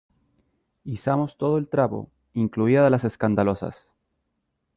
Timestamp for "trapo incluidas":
1.69-2.89